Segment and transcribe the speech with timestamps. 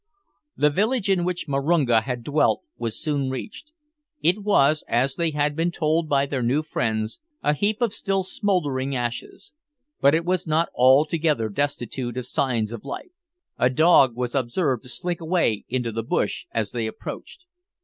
[0.57, 3.71] The village in which Marunga had dwelt was soon reached.
[4.23, 8.23] It was, as they had been told by their new friends, a heap of still
[8.23, 9.53] smouldering ashes;
[9.99, 13.11] but it was not altogether destitute of signs of life.
[13.59, 17.45] A dog was observed to slink away into the bush as they approached.